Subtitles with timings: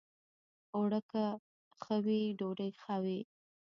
[0.75, 1.23] اوړه که
[1.81, 3.19] ښه وي، ډوډۍ ښه وي